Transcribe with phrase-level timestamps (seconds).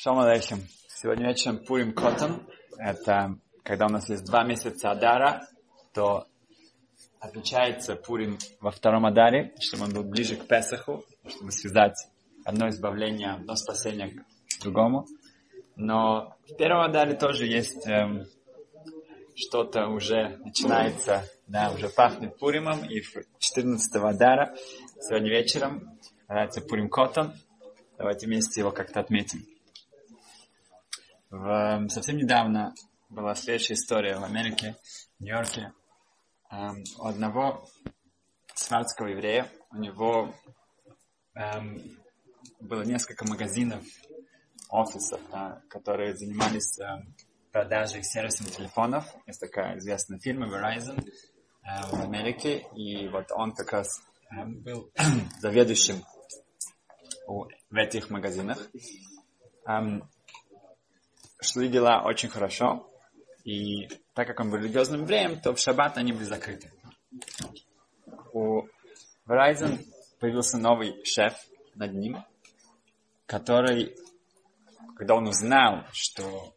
[0.00, 0.60] Шалом алейхим.
[0.86, 2.46] Сегодня вечером Пурим Котон.
[2.78, 5.48] Это когда у нас есть два месяца Адара,
[5.92, 6.24] то
[7.18, 11.96] отмечается Пурим во втором Адаре, чтобы он был ближе к Песаху, чтобы связать
[12.44, 15.04] одно избавление, одно спасение к другому.
[15.74, 18.24] Но в первом Адаре тоже есть эм,
[19.34, 24.54] что-то уже начинается, да, уже пахнет Пуримом, и в 14 Адара
[25.00, 27.34] сегодня вечером называется Пурим Котон.
[27.98, 29.57] Давайте вместе его как-то отметим.
[31.30, 32.74] В, совсем недавно
[33.10, 34.76] была следующая история в Америке,
[35.18, 35.72] в Нью-Йорке.
[36.50, 37.68] Эм, у одного
[38.54, 40.34] сварского еврея, у него
[41.34, 41.82] эм,
[42.60, 43.84] было несколько магазинов,
[44.70, 47.14] офисов, да, которые занимались эм,
[47.52, 49.04] продажей сервисных телефонов.
[49.26, 54.90] Есть такая известная фирма Verizon э, в Америке, и вот он как раз э, был
[55.40, 56.02] заведующим
[57.26, 58.58] у, в этих магазинах.
[59.66, 60.08] Эм,
[61.40, 62.90] шли дела очень хорошо,
[63.44, 66.70] и так как он был религиозным евреем, то в шаббат они были закрыты.
[68.32, 68.66] У
[69.26, 69.84] Verizon
[70.20, 71.34] появился новый шеф
[71.74, 72.24] над ним,
[73.26, 73.96] который,
[74.96, 76.52] когда он узнал, что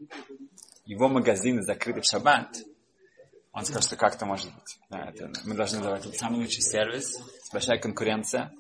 [0.86, 2.58] его магазины закрыты в шаббат,
[3.54, 4.80] он сказал, что как это может быть.
[4.90, 7.18] Да, это, мы должны давать самый лучший сервис,
[7.52, 8.54] большая конкуренция,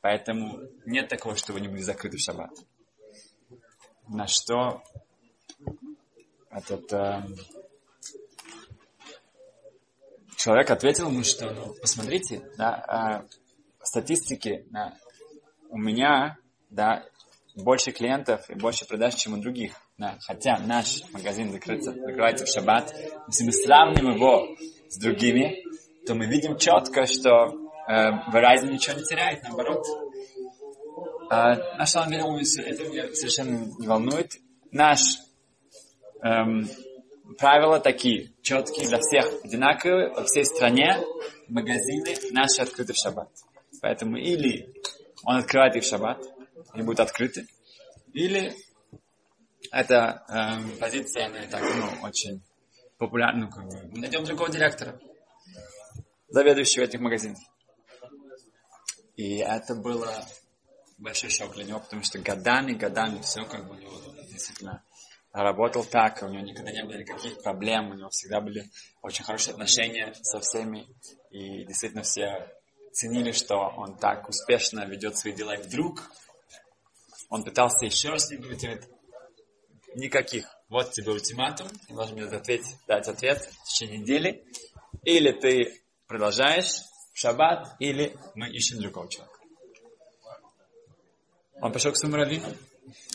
[0.00, 2.52] поэтому нет такого, что вы не были закрыты в шаббат.
[4.08, 4.82] На что
[6.56, 7.22] этот э,
[10.36, 14.94] человек ответил ему, что ну, посмотрите, да, э, статистики да,
[15.68, 16.38] у меня
[16.70, 17.04] да,
[17.54, 19.74] больше клиентов и больше продаж, чем у других.
[19.98, 22.94] Да, хотя наш магазин закрыться, закрывается в шаббат,
[23.28, 24.56] если мы сравним его
[24.88, 25.62] с другими,
[26.06, 27.48] то мы видим четко, что
[27.86, 29.84] э, Verizon ничего не теряет, наоборот.
[31.28, 32.22] А, на самом деле,
[32.64, 34.32] это меня совершенно не волнует.
[34.70, 35.18] Наш
[36.22, 36.68] эм,
[37.38, 40.98] правила такие, четкие для всех, одинаковые во всей стране,
[41.48, 43.28] магазины наши открыты в шаббат.
[43.80, 44.72] Поэтому или
[45.24, 46.22] он открывает их в шаббат,
[46.72, 47.46] они будут открыты,
[48.12, 48.54] или
[49.70, 52.42] эта эм, позиция, она так, ну, очень
[52.98, 54.98] популярна, ну, как бы, мы найдем другого директора,
[56.28, 57.38] заведующего этих магазинов.
[59.16, 60.24] И это было
[60.98, 63.98] большой шок для него, потому что годами, годами все как бы у него
[64.30, 64.82] действительно
[65.42, 68.64] работал так, у него никогда не было никаких проблем, у него всегда были
[69.02, 70.86] очень хорошие отношения со всеми,
[71.30, 72.48] и действительно все
[72.92, 76.10] ценили, что он так успешно ведет свои дела, и вдруг
[77.28, 78.64] он пытался еще раз не говорить,
[79.96, 80.46] никаких.
[80.68, 84.44] Вот тебе ультиматум, ты должен мне ответить, дать ответ в течение недели.
[85.02, 86.80] Или ты продолжаешь
[87.12, 89.38] в шаббат, или мы ищем другого человека.
[91.60, 92.48] Он пошел к своему раввину,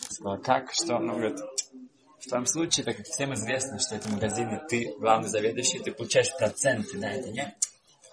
[0.10, 0.96] сказал, как, что?
[0.96, 1.40] Он говорит,
[2.22, 6.32] в том случае, так как всем известно, что эти магазины, ты главный заведующий, ты получаешь
[6.38, 7.56] проценты на это, нет?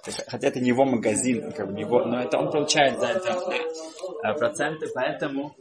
[0.02, 3.38] Хотя это не его магазин, как бы не его, но это он получает за это
[4.24, 5.54] э, проценты, поэтому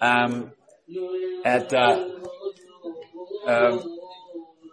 [0.00, 0.52] эм,
[1.44, 2.08] это
[3.46, 3.82] эм,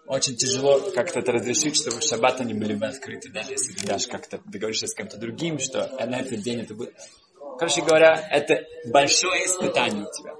[0.07, 4.09] очень тяжело как-то это разрешить, чтобы в они были бы открыты, даже если ты даже
[4.09, 6.93] как-то договоришься с кем-то другим, что на этот день это будет.
[7.57, 10.33] Короче говоря, это большое испытание у тебя.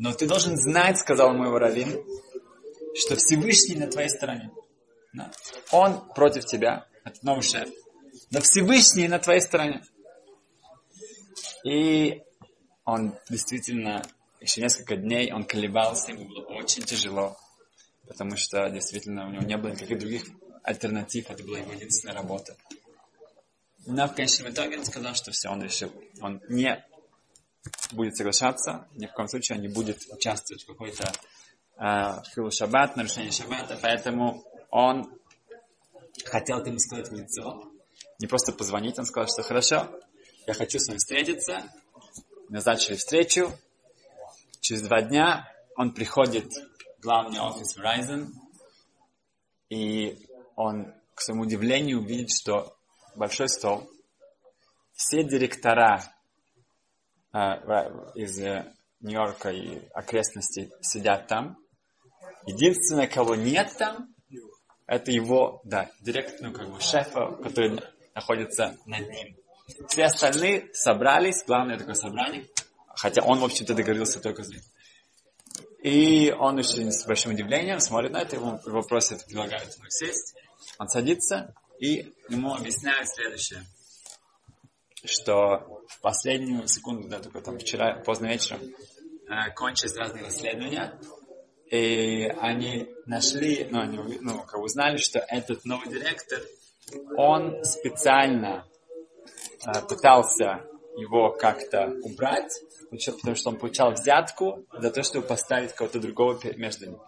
[0.00, 2.02] Но ты должен знать, сказал мой раввин,
[2.94, 4.50] что Всевышний на твоей стороне.
[5.12, 5.30] Да?
[5.72, 7.68] Он против тебя, это новый шеф.
[8.30, 9.82] Но Всевышний на твоей стороне.
[11.64, 12.22] И
[12.86, 14.02] он действительно
[14.40, 17.36] еще несколько дней он колебался, ему было очень тяжело,
[18.08, 20.24] потому что действительно у него не было никаких других
[20.62, 22.56] альтернатив, это была его единственная работа.
[23.84, 26.82] Но в конечном итоге он сказал, что все, он решил, он не
[27.92, 31.12] будет соглашаться, ни в коем случае он не будет участвовать в какой-то
[31.76, 35.12] э, шаббат, нарушении шаббата, поэтому он
[36.24, 37.70] хотел ему сказать в лицо,
[38.18, 39.90] не просто позвонить, он сказал, что хорошо,
[40.46, 41.64] я хочу с вами встретиться,
[42.48, 43.52] назначили встречу,
[44.60, 46.52] через два дня он приходит
[46.98, 48.28] в главный офис Verizon,
[49.68, 50.26] и
[50.56, 52.76] он, к своему удивлению, видит, что
[53.16, 53.88] большой стол,
[54.92, 56.02] все директора
[57.32, 61.56] из э, Нью-Йорка и окрестностей сидят там.
[62.46, 64.08] Единственное, кого нет там,
[64.86, 67.80] это его, да, директор, ну, как бы шефа, который
[68.14, 69.36] находится над ним.
[69.88, 72.46] Все остальные собрались, главное такое собрание,
[72.96, 74.60] хотя он, в общем-то, договорился только с ним.
[75.82, 80.34] И он очень с большим удивлением смотрит на это, ему, его предлагают ему сесть.
[80.78, 83.64] Он садится, и ему объясняют следующее
[85.04, 90.98] что в последнюю секунду, да, только там вчера, поздно вечером, э, кончились разные расследования,
[91.70, 96.40] и они нашли, ну, они ну, как узнали, что этот новый директор,
[97.16, 98.66] он специально
[99.66, 100.64] э, пытался
[100.96, 102.52] его как-то убрать,
[102.90, 106.98] потому что он получал взятку за то, чтобы поставить кого-то другого между ними.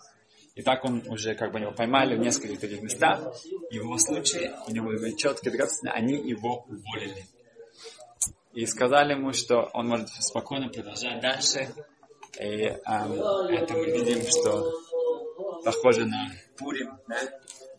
[0.55, 3.35] И так он уже как бы его поймали в нескольких таких местах.
[3.71, 5.55] И в его случае, у него были четкие
[5.91, 7.25] они его уволили.
[8.53, 11.69] И сказали ему, что он может спокойно продолжать дальше.
[12.39, 13.13] И эм,
[13.49, 14.73] это мы видим, что
[15.65, 17.17] похоже на Пурим, да?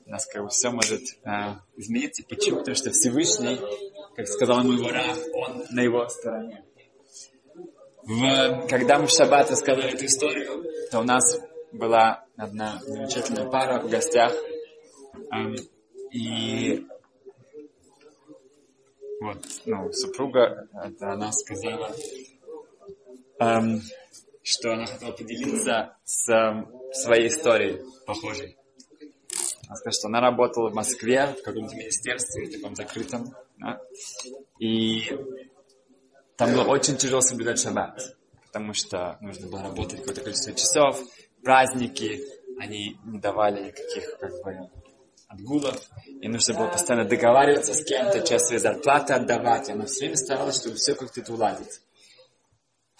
[0.05, 2.23] У нас как бы все может э, измениться.
[2.27, 2.59] Почему?
[2.59, 3.59] Потому что Всевышний,
[4.15, 6.63] как сказал ему его Раф, он на его стороне.
[8.03, 11.39] В, когда мы в шаббат рассказывали эту историю, то у нас
[11.71, 14.33] была одна замечательная пара в гостях.
[15.31, 15.55] Эм,
[16.11, 16.85] и
[19.23, 21.95] вот, ну, супруга, это она сказала,
[23.39, 23.81] эм,
[24.43, 28.57] что она хотела поделиться с эм, своей историей похожей.
[29.67, 33.79] Она сказала, что она работала в Москве, в каком-то министерстве, таком закрытом, да?
[34.59, 35.03] и
[36.35, 38.17] там было очень тяжело соблюдать шаббат,
[38.47, 41.01] потому что нужно было работать какое-то количество часов,
[41.41, 42.19] праздники,
[42.59, 44.69] они не давали никаких как бы
[45.33, 50.17] отгулов, и нужно было постоянно договариваться с кем-то, часть своей зарплаты отдавать, она все время
[50.17, 51.81] старалась, чтобы все как-то это уладить.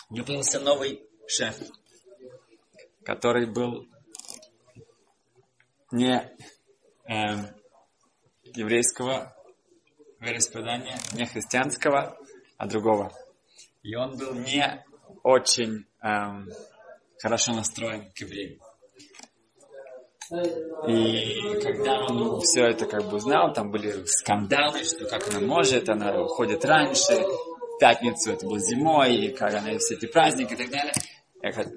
[0.10, 1.56] У нее появился новый шеф,
[3.04, 3.88] который был
[5.92, 6.32] не
[7.08, 7.14] э,
[8.56, 9.36] еврейского
[10.20, 12.18] вероисповедания, не христианского,
[12.58, 13.12] а другого.
[13.84, 14.84] И он был не
[15.24, 16.50] очень эм,
[17.20, 18.60] хорошо настроен к евреям.
[20.88, 25.90] И когда он все это как бы знал, там были скандалы, что как она может,
[25.90, 30.56] она уходит раньше, в пятницу это было зимой, и как она все эти праздники и
[30.56, 30.94] так далее.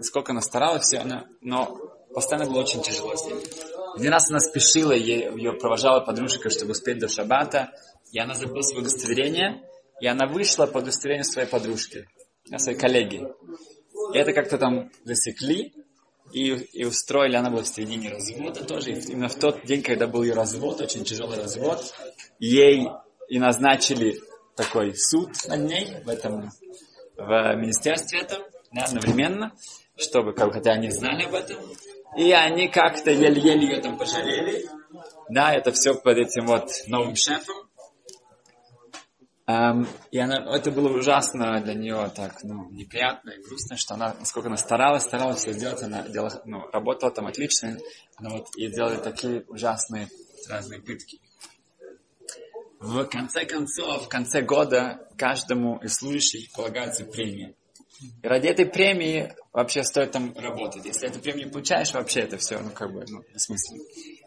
[0.03, 1.77] Сколько она старалась, все она, но
[2.15, 3.35] постоянно было очень тяжело с ней.
[3.97, 7.71] Один раз она спешила, ее провожала подружка, чтобы успеть до шаббата,
[8.13, 9.63] и она забыла свое удостоверение,
[10.01, 12.07] и она вышла по удостоверению своей подружки,
[12.59, 13.27] своей коллеги.
[14.15, 15.75] И это как-то там засекли,
[16.33, 20.07] и, и устроили, она была в середине развода тоже, и именно в тот день, когда
[20.07, 21.95] был ее развод, очень тяжелый развод,
[22.39, 22.89] ей
[23.29, 24.21] и назначили
[24.57, 26.51] такой суд над ней в этом,
[27.17, 28.43] в министерстве этом,
[28.73, 29.53] да, одновременно,
[29.97, 31.59] чтобы, как, хотя они знали об этом,
[32.17, 34.67] и они как-то еле-еле ее там пожалели,
[35.29, 37.66] да, это все под этим вот новым шефом,
[39.49, 44.17] Um, и она, это было ужасно для нее так, ну, неприятно и грустно, что она,
[44.19, 47.79] насколько она старалась, старалась все сделать, она делала, ну, работала там отлично,
[48.19, 50.09] но вот ей делали такие ужасные
[50.49, 51.21] разные пытки.
[52.81, 57.55] В конце концов, в конце года каждому из служащих полагается премия.
[58.23, 60.85] И ради этой премии вообще стоит там работать.
[60.85, 63.83] Если эту премию получаешь, вообще это все, ну, как бы, ну, бессмысленно.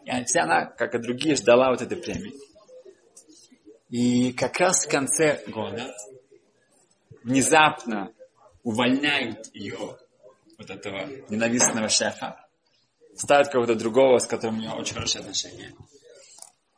[0.06, 2.32] И она, как и другие, ждала вот этой премии.
[3.90, 5.92] И как раз в конце года
[7.24, 8.12] внезапно
[8.62, 9.96] увольняют ее,
[10.58, 12.46] вот этого ненавистного шефа,
[13.16, 15.74] ставят кого-то другого, с которым у нее очень хорошие отношения.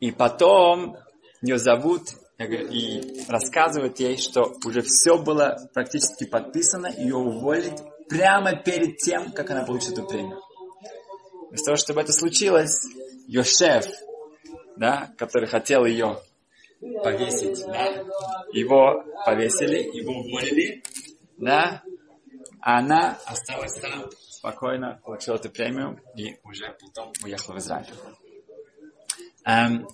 [0.00, 0.96] И потом
[1.42, 8.96] ее зовут и рассказывают ей, что уже все было практически подписано, ее уволить прямо перед
[8.96, 10.40] тем, как она получит эту премию.
[11.50, 12.86] Для того, чтобы это случилось,
[13.26, 13.86] ее шеф,
[14.76, 16.18] да, который хотел ее
[17.02, 17.86] повесить, да?
[18.52, 20.82] Его повесили, его уволили,
[21.38, 21.82] да?
[22.60, 27.86] А она осталась там, спокойно получила эту премию и уже потом уехала в Израиль.
[29.44, 29.86] Эм,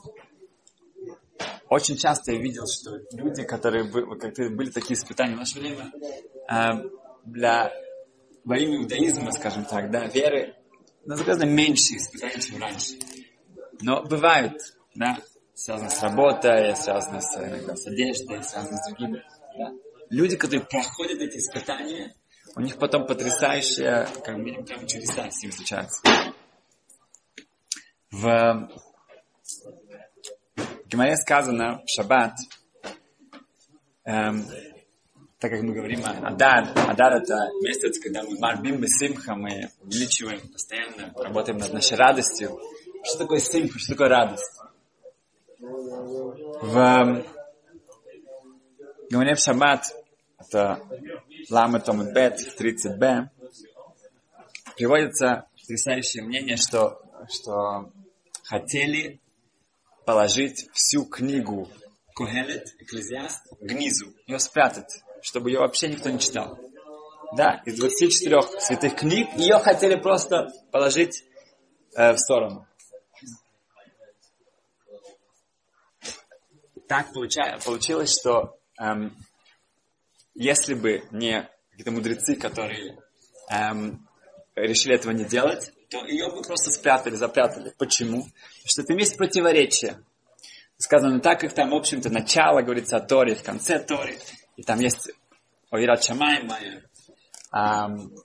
[1.69, 5.93] очень часто я видел, что люди, которые были, были такие испытания в наше время,
[6.49, 6.91] эм,
[7.25, 7.73] для
[8.45, 10.55] во имя иудаизма, скажем так, да, веры,
[11.05, 12.95] ну, гораздо меньше испытаний, чем раньше.
[13.81, 15.19] Но бывают, да,
[15.59, 19.25] связано с работой, связано с, иногда с одеждой, связано с другими.
[19.59, 19.73] Да?
[20.09, 22.15] Люди, которые проходят эти испытания,
[22.55, 26.01] у них потом потрясающие, как минимум, прям чудеса с ними случаются.
[28.13, 28.71] В
[30.87, 32.35] Гимаре сказано в шаббат,
[34.05, 34.47] эм,
[35.41, 40.41] так как мы говорим о Адар, Адар это месяц, когда мы марбим симха, мы увеличиваем
[40.49, 42.59] постоянно, работаем над нашей радостью.
[43.03, 44.59] Что такое симха, что такое радость?
[45.61, 47.25] В
[49.11, 49.87] Гамане в Шаббат,
[50.39, 50.81] это
[51.51, 53.29] Лама Томит Бет, 30Б,
[54.77, 57.91] приводится потрясающее мнение, что, что
[58.45, 59.21] хотели
[60.07, 61.69] положить всю книгу
[62.15, 66.57] Кухелет, Экклезиаст, Гнизу, ее спрятать, чтобы ее вообще никто не читал.
[67.37, 71.25] да, из 24 святых книг, ее хотели просто положить
[71.97, 72.68] э, в сторону.
[76.89, 79.15] Так получа, получилось, что эм,
[80.35, 82.99] если бы не какие-то мудрецы, которые
[83.51, 84.09] эм,
[84.57, 87.75] решили этого не делать, то ее бы просто спрятали, запрятали.
[87.79, 88.23] Почему?
[88.23, 90.03] Потому что это есть противоречие.
[90.79, 94.19] Сказано так, как там, в общем-то, начало говорится о Торе, в конце Торе.
[94.57, 95.11] И там есть
[95.71, 96.43] Ойрат Шамай,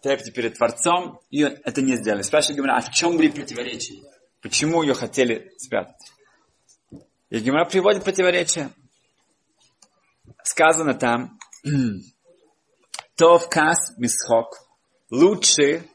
[0.01, 2.21] трепете перед Творцом, и это не сделали.
[2.21, 4.03] Спрашивают а в чем были противоречия?
[4.41, 6.13] Почему ее хотели спрятать?
[7.33, 8.69] И Гимара приводит противоречия.
[10.43, 11.39] Сказано там,
[13.15, 14.59] Тов кас мисхок,
[15.09, 15.89] лучше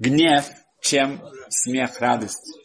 [0.00, 0.44] гнев,
[0.80, 2.58] чем смех, радость.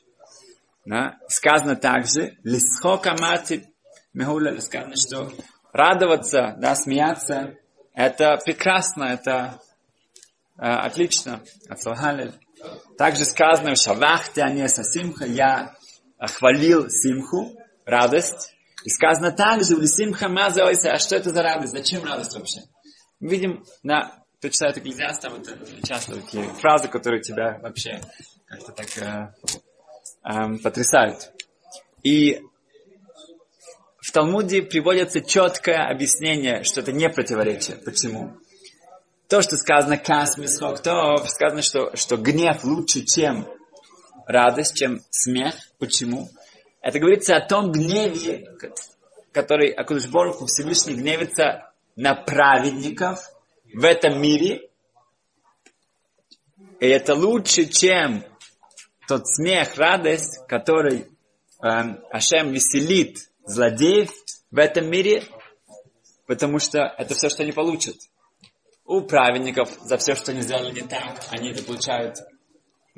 [0.85, 1.19] Да?
[1.27, 3.71] Сказано также, лисхок амати
[4.13, 5.31] мегуля, сказано, что
[5.71, 7.57] радоваться, да, смеяться,
[7.93, 9.61] это прекрасно, это
[10.57, 11.43] э, отлично.
[12.97, 15.75] Также сказано, шавахте анеса симха, я
[16.17, 17.58] хвалил симху,
[17.89, 18.55] радость.
[18.85, 21.73] И сказано также, в симха маза а что это за радость?
[21.73, 22.61] Зачем радость вообще?
[23.19, 27.99] Мы видим, на, кто читает Экклезиаст, там это часто такие фразы, которые тебя вообще
[28.47, 29.33] как-то так э,
[30.23, 31.31] э, потрясают.
[32.03, 32.41] И
[34.01, 37.77] в Талмуде приводится четкое объяснение, что это не противоречие.
[37.77, 38.37] Почему?
[39.27, 43.47] То, что сказано кас мисхок, то сказано, что, что гнев лучше, чем
[44.25, 45.53] радость, чем смех.
[45.77, 46.29] Почему?
[46.81, 48.47] Это говорится о том гневе,
[49.31, 53.19] который Акудыш Боруху Всевышний гневится на праведников
[53.73, 54.69] в этом мире.
[56.79, 58.23] И это лучше, чем
[59.07, 61.07] тот смех, радость, который
[61.61, 61.67] э,
[62.11, 64.11] Ашем веселит злодеев
[64.49, 65.23] в этом мире,
[66.25, 67.97] потому что это все, что они получат.
[68.85, 72.17] У праведников за все, что они сделали не так, они это получают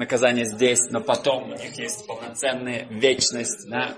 [0.01, 3.97] наказание здесь, но потом у них есть полноценная вечность, да,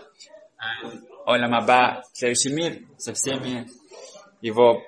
[1.25, 3.69] Олямаба, следующий мир со всеми
[4.41, 4.83] его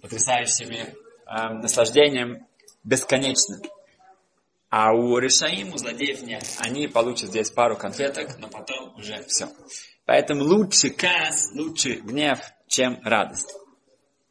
[0.00, 0.94] потрясающими
[1.26, 2.46] э, наслаждением
[2.84, 3.58] бесконечно.
[4.70, 6.44] А у Решаим, у злодеев нет.
[6.58, 9.48] Они получат здесь пару конфеток, но потом уже все.
[10.06, 13.54] Поэтому лучше каз, лучше гнев, чем радость.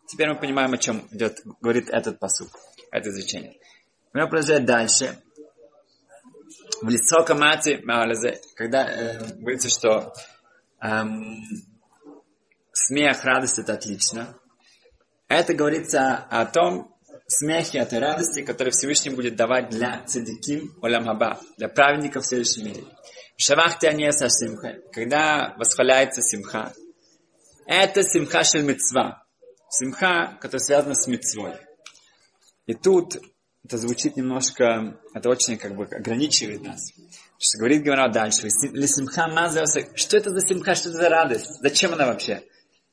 [0.07, 2.49] Теперь мы понимаем, о чем идет, говорит этот посуд,
[2.91, 3.57] это изречение.
[4.13, 5.17] Мы продолжаем дальше.
[6.81, 7.83] В лицо камати,
[8.55, 10.13] когда э, говорится, что
[10.81, 11.37] эм,
[12.73, 14.35] смех, радость это отлично.
[15.27, 16.93] Это говорится о том
[17.27, 22.65] смехе, этой радости, которую Всевышний будет давать для цадиким олям хаба, для праведников в следующем
[22.65, 22.83] мире.
[23.37, 26.73] Шавахте анеса симха, когда восхваляется симха,
[27.65, 29.23] это симха шель мецва,
[29.69, 31.53] симха, которая связана с мецвой.
[32.65, 33.17] И тут
[33.63, 36.91] это звучит немножко, это очень как бы ограничивает нас.
[37.37, 38.49] Что говорит Гимара дальше,
[39.95, 42.43] что это за симха, что это за радость, зачем она вообще?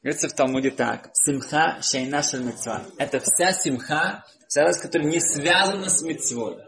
[0.03, 1.11] Говорится в Талмуде так.
[1.13, 2.83] Симха шейна митцва.
[2.99, 6.59] Это вся симха, вся радость, которая не связана с митцвой.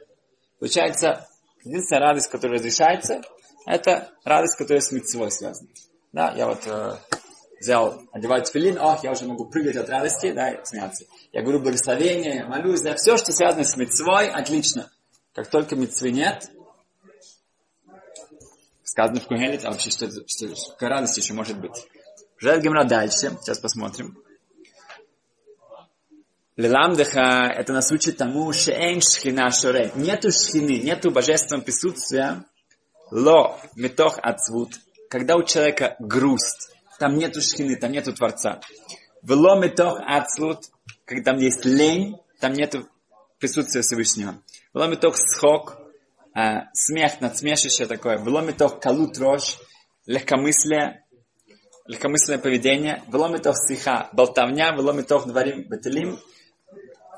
[0.58, 1.26] Получается,
[1.64, 3.22] единственная радость, которая разрешается,
[3.66, 5.68] это радость, которая с митцвой связана.
[6.12, 6.96] Да, я вот э,
[7.60, 11.04] взял, одеваю тфилин, ох, я уже могу прыгать от радости, да, и смеяться.
[11.32, 14.90] Я говорю благословение, молюсь, да, все, что связано с митцвой, отлично.
[15.34, 16.50] Как только митцвы нет,
[18.82, 21.86] сказано в Кугелит, а вообще что, что, что, какая радость еще может быть?
[22.36, 23.36] Продолжает Гемра дальше.
[23.40, 24.18] Сейчас посмотрим.
[26.56, 29.92] Лиламдеха, это нас учит тому, что шеэн шхина шоре.
[29.94, 32.44] Нету шхины, нету божественного присутствия.
[33.10, 34.72] Ло, метох ацвут.
[35.08, 38.60] Когда у человека грусть, там нету шхины, там нету Творца.
[39.22, 40.66] Вло метох ацвут,
[41.06, 42.86] когда там есть лень, там нету
[43.38, 44.42] присутствия Всевышнего.
[44.74, 45.78] Вло метох схок,
[46.36, 48.18] э, смех, надсмешище такое.
[48.18, 49.58] Вло метох калут рожь,
[50.04, 51.06] легкомыслие,
[51.86, 56.18] легкомысленное поведение, веломитов стиха, болтовня, веломитов дворим бетелим,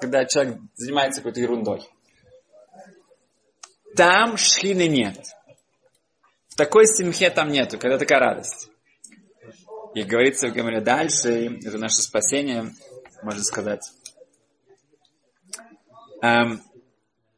[0.01, 1.83] когда человек занимается какой-то ерундой.
[3.97, 5.19] Там шхины нет.
[6.49, 8.72] В такой симхе там нету, когда такая радость.
[9.95, 12.73] И говорится в Гамаре дальше, это наше спасение,
[13.23, 13.91] можно сказать.
[16.23, 16.63] Эм,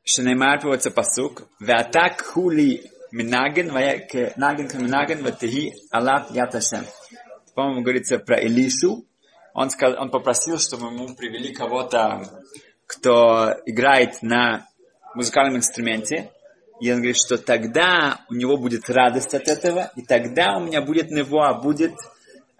[0.05, 1.49] Шенеймар приводится посук.
[1.59, 3.69] Веатак хули минаген,
[4.37, 6.85] наген каминаген, ватихи алат яташем
[7.55, 9.07] по-моему, говорится про Илишу.
[9.55, 12.23] Он, сказал, он попросил, чтобы ему привели кого-то,
[12.87, 14.67] кто играет на
[15.15, 16.31] музыкальном инструменте.
[16.81, 20.83] И он говорит, что тогда у него будет радость от этого, и тогда у меня
[20.83, 21.95] будет него, будет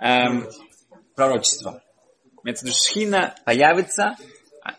[0.05, 0.49] эм,
[1.15, 1.83] пророчество.
[2.45, 4.17] Виду, шхина появится,
[4.63, 4.75] а,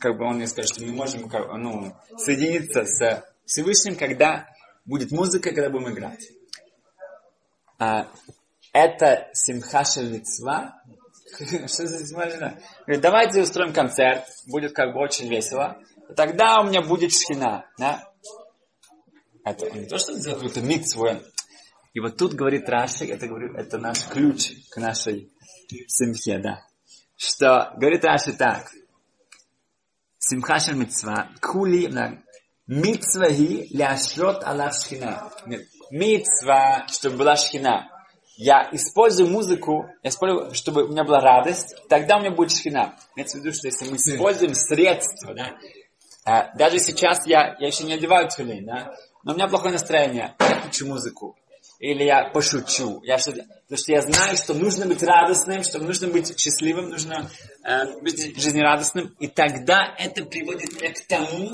[0.00, 4.48] как бы он мне скажет, что мы можем ну, соединиться с Всевышним, когда
[4.86, 6.26] будет музыка, когда будем играть.
[7.78, 8.08] А,
[8.72, 10.80] это Симхаша Мицва.
[11.66, 12.16] Что за
[12.86, 15.78] Говорит, давайте устроим концерт, будет как бы очень весело.
[16.14, 17.66] Тогда у меня будет шхина.
[17.78, 18.10] Да?
[19.44, 21.08] Это не то, что какую-то митцву.
[21.92, 25.30] И вот тут говорит Раши, это, говорю, это наш ключ к нашей
[25.88, 26.64] симхе, да.
[27.16, 28.70] Что говорит Раши так.
[30.18, 31.88] Симхашер митцва, кули
[32.66, 35.30] митцва ги ляшрот алав шхина.
[35.90, 37.88] Митцва, чтобы была шхина.
[38.36, 42.96] Я использую музыку, я использую, чтобы у меня была радость, тогда у меня будет шхина.
[43.14, 45.52] Имеется в виду, что если мы используем средства, да,
[46.24, 50.34] а, даже сейчас я, я еще не одеваю тюлей, да, но у меня плохое настроение,
[50.38, 51.36] я включу музыку,
[51.82, 56.06] или я пошучу, я что потому что я знаю, что нужно быть радостным, что нужно
[56.06, 57.28] быть счастливым, нужно
[57.64, 61.50] э, быть жизнерадостным, и тогда это приводит меня к тому,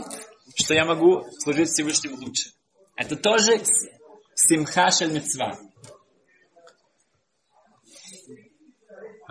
[0.55, 2.51] что я могу служить Всевышнему лучше.
[2.95, 3.59] Это тоже
[4.35, 5.59] симха шель мецва.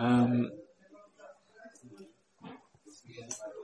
[0.00, 0.50] Эм,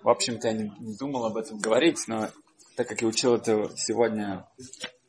[0.05, 2.31] в общем-то, я не, не думал об этом говорить, но
[2.77, 4.47] так как я учил это сегодня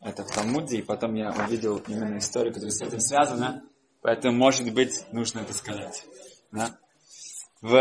[0.05, 3.63] это в Талмуде, и потом я увидел именно историю, которая с этим связана,
[4.01, 6.05] поэтому, может быть, нужно это сказать.
[6.51, 6.77] Да?
[7.61, 7.71] В,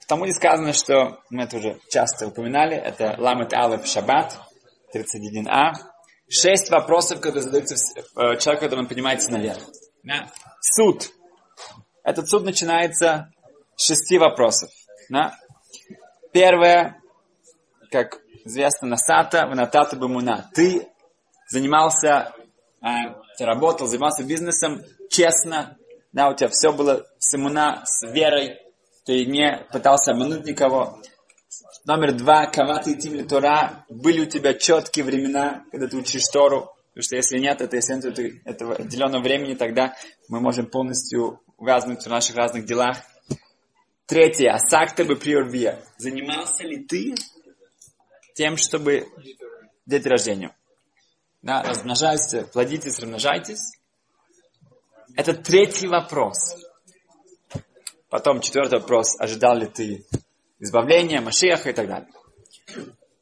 [0.00, 4.38] в Талмуде сказано, что, мы это уже часто упоминали, это Ламет Алеф Шаббат,
[4.94, 5.72] 31а,
[6.28, 9.62] шесть вопросов, которые задаются э, человеку, когда он поднимается наверх.
[10.04, 10.30] Да?
[10.60, 11.10] Суд.
[12.04, 13.32] Этот суд начинается
[13.76, 14.70] с шести вопросов.
[15.08, 15.34] Да?
[16.32, 17.01] Первое,
[17.92, 20.50] как известно, Насата, Ванатата Бамуна.
[20.54, 20.88] Ты
[21.48, 22.32] занимался,
[22.82, 22.88] э,
[23.38, 25.76] ты работал, занимался бизнесом честно,
[26.12, 28.58] да, у тебя все было с имуна, с верой,
[29.04, 30.98] ты не пытался обмануть никого.
[31.84, 36.72] Номер два, каваты и тимли Тора, были у тебя четкие времена, когда ты учишь Тору,
[36.88, 39.94] потому что если нет, это если нет этого отделенного времени, тогда
[40.28, 42.98] мы можем полностью увязнуть в наших разных делах.
[44.06, 45.78] Третье, асакта бы приорвия.
[45.96, 47.14] Занимался ли ты
[48.34, 49.08] тем, чтобы
[49.86, 50.54] дети рождению.
[51.42, 53.72] Да, размножайтесь, плодитесь, размножайтесь.
[55.16, 56.56] Это третий вопрос.
[58.08, 59.16] Потом четвертый вопрос.
[59.18, 60.04] Ожидал ли ты
[60.60, 62.08] избавления, Машеха и так далее.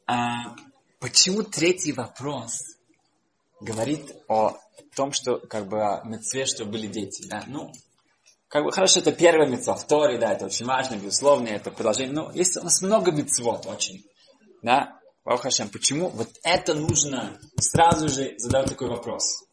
[0.07, 0.55] А,
[0.99, 2.61] почему третий вопрос
[3.61, 4.59] говорит о
[4.95, 7.27] том, что как бы мецве, что были дети?
[7.29, 7.45] Да?
[7.47, 7.73] Ну,
[8.49, 12.13] как бы хорошо, это первая мецва, вторая, да, это очень важно, безусловно, это продолжение.
[12.13, 14.05] Но есть у нас много мецвод очень.
[14.63, 15.00] Да?
[15.37, 19.45] Хашем, почему вот это нужно сразу же задать такой вопрос?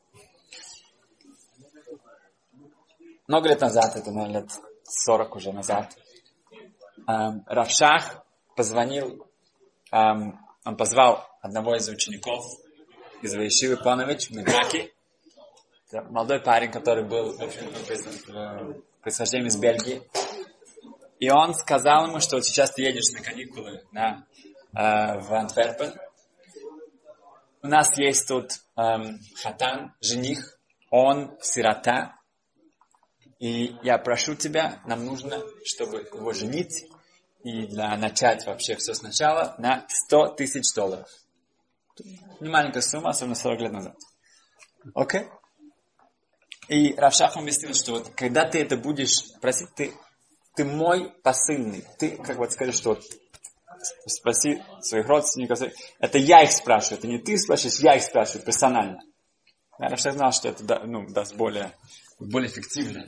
[3.27, 4.51] Много лет назад, это, наверное, лет
[4.83, 5.95] 40 уже назад,
[7.07, 8.23] эм, Равшах
[8.55, 9.27] позвонил,
[9.91, 12.45] эм, он позвал одного из учеников
[13.21, 14.93] из Ваишивы Панович в Меграке,
[16.09, 17.37] молодой парень, который был
[19.01, 20.01] происхождением из Бельгии.
[21.19, 24.25] И он сказал ему, что вот сейчас ты едешь на каникулы на
[24.73, 25.93] Э, в Антверпен.
[27.63, 30.57] У нас есть тут эм, хатан, жених,
[30.89, 32.15] он сирота.
[33.39, 36.85] И я прошу тебя, нам нужно, чтобы его женить
[37.43, 41.07] и для начать вообще все сначала на 100 тысяч долларов.
[42.39, 43.95] Не маленькая сумма, особенно 40 лет назад.
[44.93, 45.21] Окей?
[45.21, 45.29] Okay?
[46.67, 49.93] И Равшах объяснил, что вот когда ты это будешь просить, ты,
[50.55, 51.83] ты мой посыльный.
[51.97, 53.03] Ты как бы скажешь, что вот
[54.05, 55.59] спроси своих родственников.
[55.99, 59.01] Это я их спрашиваю, это не ты спрашиваешь, я их спрашиваю персонально.
[59.79, 61.71] Я Рафшах знал, что это ну, даст более,
[62.19, 63.05] более эффективно.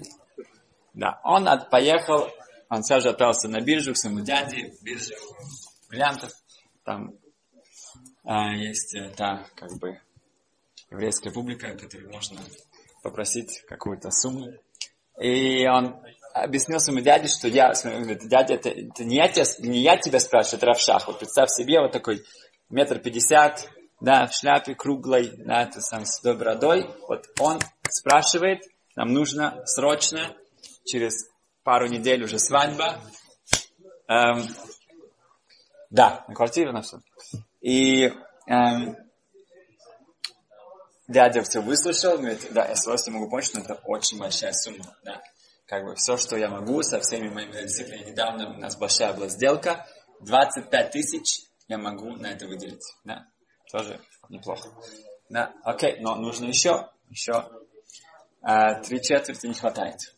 [0.94, 2.30] Да, он от, поехал,
[2.70, 5.14] он сразу же отправился на биржу к своему дяде, биржу
[5.90, 6.32] бриллиантов.
[6.84, 7.14] Там
[8.24, 10.00] а, есть э, та, как бы,
[10.92, 12.40] еврейская публика, которой можно
[13.02, 14.54] попросить какую-то сумму.
[15.20, 16.00] И он
[16.44, 20.20] объяснил своему дяде, что я, говорит, дядя, это, это не, я тебя, не я тебя
[20.20, 21.08] спрашиваю, это Равшах.
[21.08, 22.24] Вот представь себе, вот такой
[22.70, 23.70] метр пятьдесят,
[24.02, 26.90] да, в шляпе круглой, да, это сам с той бородой.
[27.08, 28.62] Вот он спрашивает,
[28.96, 30.36] нам нужно срочно,
[30.86, 31.30] через
[31.64, 33.02] пару недель уже свадьба.
[34.08, 34.48] Эм,
[35.90, 37.00] да, на квартиру, на все.
[37.62, 38.12] И
[38.48, 38.98] эм,
[41.08, 44.96] дядя все выслушал, говорит, да, я с удовольствием могу помочь, но это очень большая сумма,
[45.04, 45.22] да
[45.70, 48.10] как бы все, что я могу со всеми моими родителями.
[48.10, 49.86] Недавно у нас большая была сделка.
[50.22, 52.84] 25 тысяч я могу на это выделить.
[53.04, 53.28] Да,
[53.72, 54.70] тоже неплохо.
[55.30, 57.48] Да, окей, но нужно еще, еще
[58.42, 60.16] а, три четверти не хватает.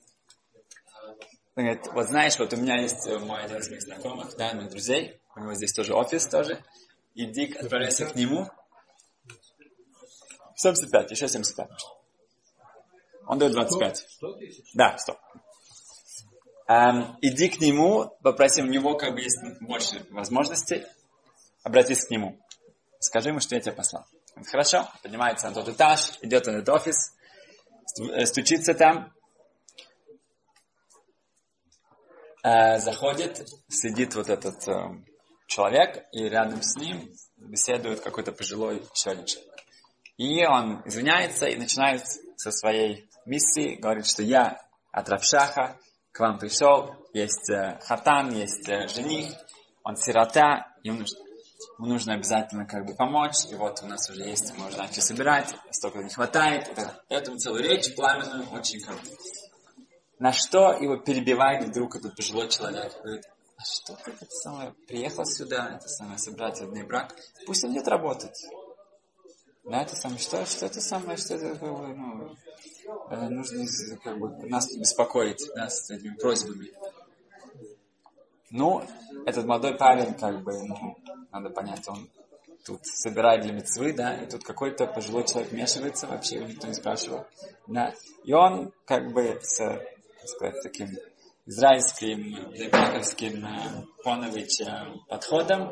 [1.58, 4.54] Он говорит, вот знаешь, вот у меня есть э, мой один из моих знакомых, да,
[4.54, 6.64] моих друзей, у него здесь тоже офис тоже.
[7.14, 8.50] Иди, отправляйся к нему.
[10.56, 11.68] 75, еще 75.
[13.32, 14.08] Он дает 25.
[14.74, 15.18] Да, стоп.
[16.68, 20.86] Эм, иди к нему, попроси, у него как бы есть больше возможностей.
[21.64, 22.38] Обратись к нему.
[23.00, 24.06] Скажи ему, что я тебя послал.
[24.48, 27.14] Хорошо, поднимается на тот этаж, идет на этот офис,
[28.02, 29.14] э, стучится там,
[32.44, 34.74] э, заходит, сидит вот этот э,
[35.48, 39.56] человек, и рядом с ним беседует какой-то пожилой еще один человек.
[40.18, 42.04] И он извиняется и начинает
[42.36, 45.78] со своей миссии, говорит, что я от Равшаха
[46.12, 49.34] к вам пришел, есть э, хатан, есть э, жених,
[49.84, 51.20] он сирота, ему нужно,
[51.78, 55.00] ему нужно обязательно как бы помочь, и вот у нас уже есть, мы уже начали
[55.00, 58.98] собирать, столько не хватает, это, этому целую речь пламенную, очень как
[60.20, 63.26] На что его перебивает вдруг этот пожилой человек, говорит,
[63.58, 67.88] а что ты это самое, приехал сюда, это самое, собрать одный брак, пусть он идет
[67.88, 68.38] работать.
[69.64, 72.36] Да, это самое, что, что это самое, что это, ну,
[73.10, 73.66] э, нужно
[74.04, 76.72] как бы, нас беспокоить, да, с этими просьбами.
[78.50, 78.84] Ну,
[79.26, 80.98] этот молодой парень, как бы, ну,
[81.32, 82.10] надо понять, он
[82.66, 86.74] тут собирает для мецвы, да, и тут какой-то пожилой человек вмешивается, вообще его никто не
[86.74, 87.26] спрашивал,
[87.68, 87.94] да,
[88.24, 90.90] и он, как бы, с, так сказать, таким
[91.46, 94.62] израильским, дебаковским э, Понович
[95.08, 95.72] подходом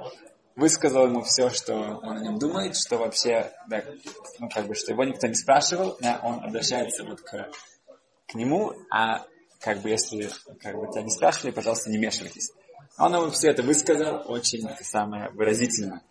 [0.60, 3.84] высказал ему все, что он о нем думает, что вообще, да,
[4.40, 7.50] ну, как бы, что его никто не спрашивал, да, он обращается вот к,
[8.28, 9.26] к нему, а
[9.60, 10.30] как бы, если
[10.62, 12.52] как бы, тебя не спрашивали, пожалуйста, не мешайтесь.
[12.98, 16.04] Он ему все это высказал очень самое выразительно.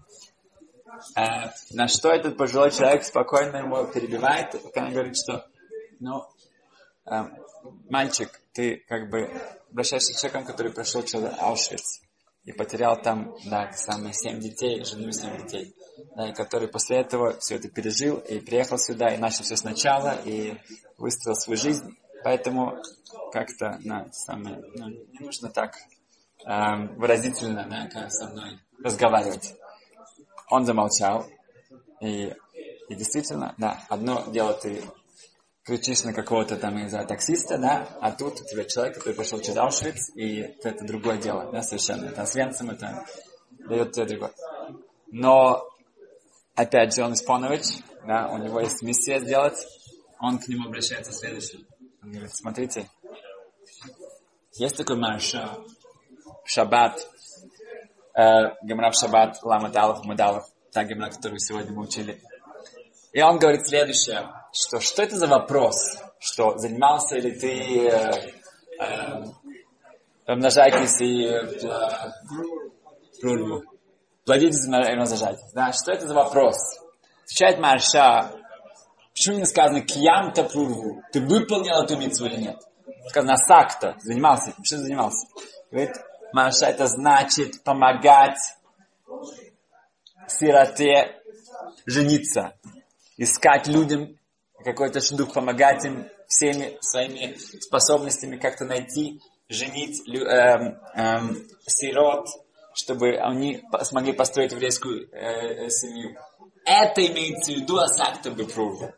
[1.14, 5.46] А, на что этот пожилой человек спокойно его перебивает, пока он говорит, что,
[6.00, 6.24] ну,
[7.04, 7.28] а,
[7.88, 9.30] мальчик, ты как бы
[9.70, 12.00] обращаешься к человеком, который прошел через Аушвиц
[12.48, 15.74] и потерял там, да, самые семь детей, жену семь детей,
[16.16, 20.16] да, и который после этого все это пережил и приехал сюда и начал все сначала
[20.24, 20.54] и
[20.96, 22.82] выстроил свою жизнь, поэтому
[23.32, 25.76] как-то, да, самое, ну, не нужно так
[26.46, 29.54] эм, выразительно, да, со мной разговаривать.
[30.48, 31.26] Он замолчал,
[32.00, 32.34] и,
[32.88, 34.82] и действительно, да, одно дело ты
[35.68, 39.58] кричишь на какого-то там, из-за таксиста, да, а тут у тебя человек, который пошел через
[39.58, 42.06] Аушвиц, и это другое дело, да, совершенно.
[42.06, 43.04] Это Освенцим, это
[43.68, 44.32] дает тебе другое.
[45.08, 45.68] Но,
[46.54, 49.58] опять же, он Испонович, да, у него есть миссия сделать,
[50.18, 51.66] он к нему обращается следующим.
[52.02, 52.88] Он говорит, смотрите,
[54.54, 55.50] есть такой марша
[56.44, 57.06] в шаббат,
[58.14, 62.22] э, гемра в шаббат, лама далов, мадалов, та гемра, которую сегодня мы учили.
[63.12, 64.26] И он говорит следующее,
[64.58, 65.76] что что это за вопрос,
[66.18, 68.32] что занимался ли ты э,
[68.80, 69.24] э,
[70.26, 72.10] размножайтесь и э,
[73.20, 73.62] прорву.
[74.24, 75.52] Плодитесь и размножайтесь.
[75.54, 75.72] Да?
[75.72, 76.56] Что это за вопрос?
[77.24, 78.32] Отвечает Марша,
[79.12, 81.02] почему не сказано кьям-то прурву?
[81.12, 82.56] Ты выполнил эту митцву или нет?
[83.10, 84.64] Сказано сакта, занимался этим.
[84.64, 85.26] Что занимался?
[85.70, 85.94] Говорит,
[86.32, 88.38] Марша, это значит помогать
[90.26, 91.16] сироте
[91.86, 92.54] жениться
[93.16, 94.18] искать людям
[94.64, 101.20] какой-то шдух, помогать им всеми своими способностями как-то найти, женить э, э,
[101.66, 102.26] сирот,
[102.74, 106.16] чтобы они смогли построить еврейскую э, э, семью.
[106.64, 108.94] Это имеется в виду асакта бепрува.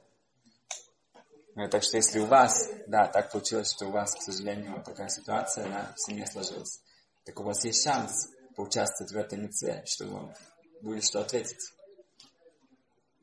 [1.54, 5.08] Ну, так что если у вас, да, так получилось, что у вас, к сожалению, такая
[5.08, 6.80] ситуация да, в семье сложилась,
[7.24, 10.34] так у вас есть шанс поучаствовать в этой митцве, что вам
[10.80, 11.72] будет что ответить.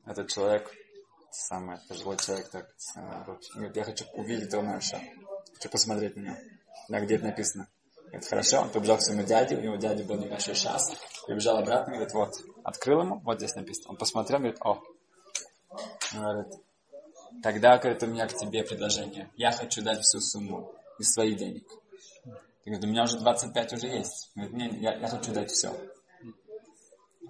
[0.06, 0.72] Этот человек
[1.30, 2.68] самое пожилой человек так
[3.54, 5.00] говорит, я хочу увидеть этого Маша,
[5.54, 6.36] хочу посмотреть на него.
[6.88, 7.68] Да, где это написано.
[8.10, 10.94] Это хорошо, он побежал к своему дяде, у него дядя был небольшой шанс,
[11.26, 12.32] прибежал обратно, говорит, вот,
[12.64, 13.90] открыл ему, вот здесь написано.
[13.90, 14.82] Он посмотрел, говорит, о,
[16.14, 16.52] он говорит,
[17.42, 19.30] тогда, говорит, у меня к тебе предложение.
[19.36, 21.68] Я хочу дать всю сумму из своих денег.
[22.64, 24.30] Говорит, у меня уже 25 уже есть.
[24.34, 25.74] Говорит, не, я, я хочу дать все.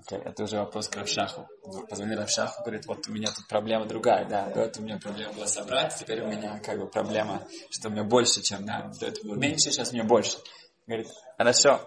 [0.06, 1.48] Okay, это уже вопрос к Равшаху.
[1.88, 5.32] Позвонил Равшаху, говорит, вот у меня тут проблема другая, да, до этого у меня проблема
[5.32, 9.06] была собрать, теперь у меня как бы проблема, что у меня больше, чем, да, до
[9.06, 10.38] этого было меньше, сейчас у меня больше.
[10.86, 11.80] Говорит, хорошо,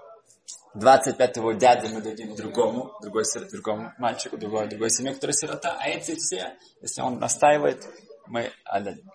[0.75, 6.15] 25-го дяди мы дадим другому, другой, другому мальчику, другой, другой семье, который сирота, а эти
[6.15, 7.85] все, если он настаивает,
[8.27, 9.09] мы отдадим.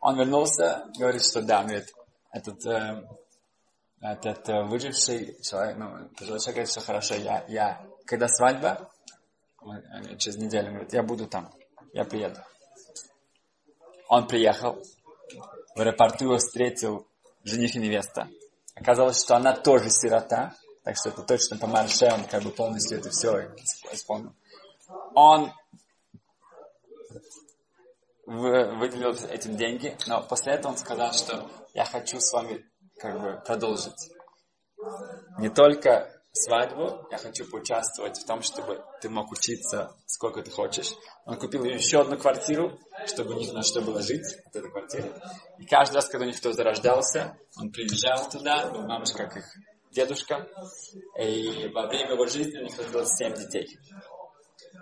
[0.00, 1.92] Он вернулся, говорит, что да, говорит,
[2.32, 3.02] этот, э,
[4.00, 8.90] этот э, выживший человек, ну, пожилой человек говорит, что хорошо, я, я когда свадьба,
[10.18, 11.52] через неделю, он говорит, я буду там,
[11.92, 12.40] я приеду.
[14.08, 14.82] Он приехал,
[15.74, 17.06] в аэропорту его встретил
[17.44, 18.28] жених и невеста.
[18.74, 22.98] Оказалось, что она тоже сирота, так что это точно по Марше, он как бы полностью
[22.98, 23.54] это все
[23.92, 24.34] исполнил.
[25.14, 25.52] Он
[28.26, 32.64] выделил этим деньги, но после этого он сказал, что я хочу с вами
[32.98, 34.10] как бы продолжить.
[35.38, 40.94] Не только свадьбу, я хочу поучаствовать в том, чтобы ты мог учиться сколько ты хочешь.
[41.26, 45.12] Он купил еще одну квартиру, чтобы у них на что было жить, от этой квартиры.
[45.58, 49.56] И каждый раз, когда у них кто зарождался, он приезжал туда, был мамочка как их
[49.90, 50.46] дедушка.
[51.18, 53.78] И во время его жизни у них было семь детей.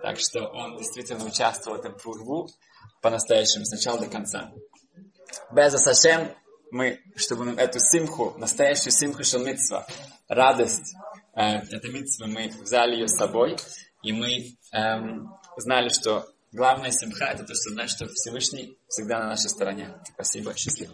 [0.02, 2.48] Так что он действительно участвовал в этом пургу
[3.02, 4.52] по-настоящему, с начала до конца.
[5.50, 6.34] Без Сашем
[6.70, 9.86] мы, чтобы эту симху, настоящую симху шалмитсва,
[10.28, 10.94] радость,
[11.40, 13.56] э, этой митцвы, мы взяли ее с собой,
[14.02, 19.28] и мы эм, знали, что главная симха это то, что знать, что Всевышний всегда на
[19.28, 19.94] нашей стороне.
[20.14, 20.92] Спасибо, счастливо.